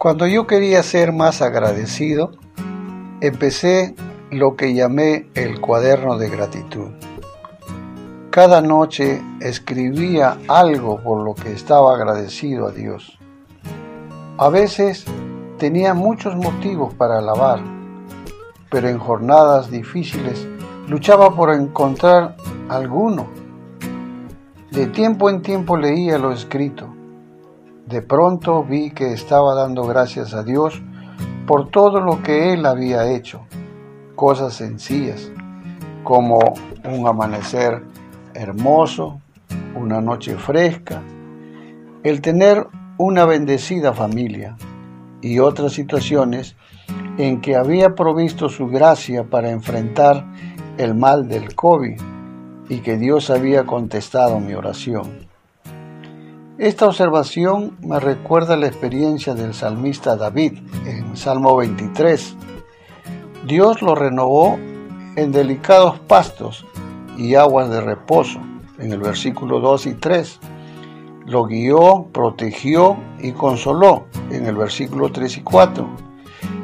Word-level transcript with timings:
Cuando 0.00 0.26
yo 0.26 0.46
quería 0.46 0.82
ser 0.82 1.12
más 1.12 1.42
agradecido, 1.42 2.30
empecé 3.20 3.94
lo 4.30 4.56
que 4.56 4.72
llamé 4.72 5.28
el 5.34 5.60
cuaderno 5.60 6.16
de 6.16 6.30
gratitud. 6.30 6.88
Cada 8.30 8.62
noche 8.62 9.20
escribía 9.40 10.38
algo 10.48 11.02
por 11.02 11.22
lo 11.22 11.34
que 11.34 11.52
estaba 11.52 11.94
agradecido 11.94 12.68
a 12.68 12.72
Dios. 12.72 13.18
A 14.38 14.48
veces 14.48 15.04
tenía 15.58 15.92
muchos 15.92 16.34
motivos 16.34 16.94
para 16.94 17.18
alabar, 17.18 17.60
pero 18.70 18.88
en 18.88 18.98
jornadas 18.98 19.70
difíciles 19.70 20.48
luchaba 20.88 21.36
por 21.36 21.52
encontrar 21.52 22.36
alguno. 22.70 23.26
De 24.70 24.86
tiempo 24.86 25.28
en 25.28 25.42
tiempo 25.42 25.76
leía 25.76 26.16
lo 26.16 26.32
escrito 26.32 26.88
de 27.90 28.02
pronto 28.02 28.62
vi 28.62 28.92
que 28.92 29.12
estaba 29.12 29.56
dando 29.56 29.82
gracias 29.82 30.32
a 30.32 30.44
Dios 30.44 30.80
por 31.44 31.70
todo 31.70 32.00
lo 32.00 32.22
que 32.22 32.52
Él 32.52 32.64
había 32.64 33.10
hecho, 33.10 33.40
cosas 34.14 34.54
sencillas, 34.54 35.32
como 36.04 36.38
un 36.84 37.08
amanecer 37.08 37.82
hermoso, 38.32 39.20
una 39.74 40.00
noche 40.00 40.36
fresca, 40.36 41.02
el 42.04 42.20
tener 42.20 42.68
una 42.96 43.24
bendecida 43.24 43.92
familia 43.92 44.56
y 45.20 45.40
otras 45.40 45.72
situaciones 45.72 46.54
en 47.18 47.40
que 47.40 47.56
había 47.56 47.96
provisto 47.96 48.48
su 48.48 48.68
gracia 48.68 49.24
para 49.24 49.50
enfrentar 49.50 50.24
el 50.78 50.94
mal 50.94 51.28
del 51.28 51.56
COVID 51.56 52.00
y 52.68 52.78
que 52.78 52.96
Dios 52.96 53.30
había 53.30 53.66
contestado 53.66 54.38
mi 54.38 54.54
oración. 54.54 55.29
Esta 56.60 56.86
observación 56.86 57.78
me 57.80 57.98
recuerda 58.00 58.54
la 58.54 58.66
experiencia 58.66 59.32
del 59.32 59.54
salmista 59.54 60.14
David 60.14 60.58
en 60.84 61.16
Salmo 61.16 61.56
23. 61.56 62.36
Dios 63.46 63.80
lo 63.80 63.94
renovó 63.94 64.58
en 65.16 65.32
delicados 65.32 65.98
pastos 66.00 66.66
y 67.16 67.34
aguas 67.34 67.70
de 67.70 67.80
reposo, 67.80 68.40
en 68.78 68.92
el 68.92 68.98
versículo 68.98 69.58
2 69.60 69.86
y 69.86 69.94
3. 69.94 70.38
Lo 71.24 71.44
guió, 71.44 72.08
protegió 72.12 72.98
y 73.18 73.32
consoló, 73.32 74.04
en 74.30 74.44
el 74.44 74.56
versículo 74.56 75.10
3 75.10 75.38
y 75.38 75.40
4. 75.40 75.88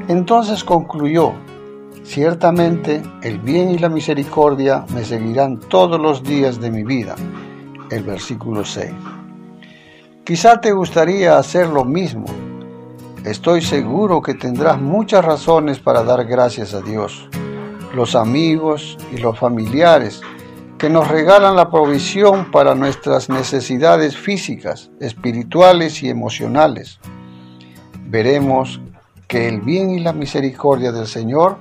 Entonces 0.09 0.63
concluyó, 0.63 1.33
ciertamente 2.03 3.01
el 3.23 3.39
bien 3.39 3.71
y 3.71 3.79
la 3.79 3.89
misericordia 3.89 4.85
me 4.93 5.07
seguirán 5.07 5.59
todos 5.59 5.99
los 5.99 6.23
días 6.23 6.61
de 6.61 6.71
mi 6.71 6.85
vida, 6.85 7.15
el 7.91 8.03
versículo 8.03 8.63
6. 8.63 8.93
Quizá 10.27 10.61
te 10.61 10.73
gustaría 10.73 11.39
hacer 11.39 11.69
lo 11.69 11.85
mismo. 11.85 12.27
Estoy 13.25 13.63
seguro 13.63 14.21
que 14.21 14.35
tendrás 14.35 14.81
muchas 14.81 15.25
razones 15.25 15.79
para 15.79 16.03
dar 16.03 16.25
gracias 16.25 16.75
a 16.75 16.81
Dios. 16.81 17.29
Los 17.95 18.17
amigos 18.17 18.99
y 19.15 19.19
los 19.19 19.39
familiares 19.39 20.21
que 20.79 20.91
nos 20.91 21.07
regalan 21.07 21.55
la 21.55 21.71
provisión 21.71 22.51
para 22.51 22.75
nuestras 22.75 23.29
necesidades 23.29 24.17
físicas, 24.17 24.91
espirituales 24.99 26.03
y 26.03 26.09
emocionales. 26.09 26.99
Veremos 28.09 28.81
que 29.29 29.47
el 29.47 29.61
bien 29.61 29.91
y 29.91 30.01
la 30.01 30.13
misericordia 30.13 30.91
del 30.91 31.07
Señor 31.07 31.57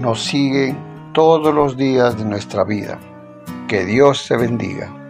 nos 0.00 0.20
siguen 0.20 1.12
todos 1.12 1.54
los 1.54 1.76
días 1.76 2.18
de 2.18 2.24
nuestra 2.24 2.64
vida. 2.64 2.98
Que 3.68 3.84
Dios 3.84 4.26
te 4.26 4.36
bendiga. 4.36 5.03